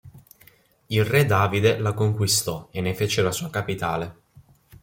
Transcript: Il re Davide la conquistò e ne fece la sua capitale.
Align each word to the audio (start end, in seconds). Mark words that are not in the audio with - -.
Il 0.87 1.05
re 1.05 1.27
Davide 1.27 1.77
la 1.77 1.93
conquistò 1.93 2.69
e 2.71 2.81
ne 2.81 2.95
fece 2.95 3.21
la 3.21 3.31
sua 3.31 3.51
capitale. 3.51 4.15